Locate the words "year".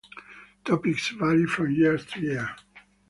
1.75-1.95, 2.21-2.55